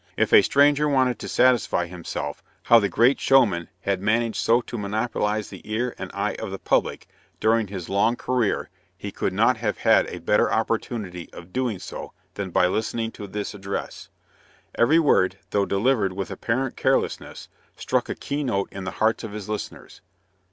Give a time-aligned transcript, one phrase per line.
[0.17, 4.75] If a stranger wanted to satisfy himself how the great showman had managed so to
[4.75, 7.05] monopolize the ear and eye of the public
[7.39, 12.13] during his long career he could not have had a better opportunity of doing so
[12.33, 14.09] than by listening to this address.
[14.73, 19.33] Every word, though delivered with apparent carelessness, struck a key note in the hearts of
[19.33, 20.01] his listeners.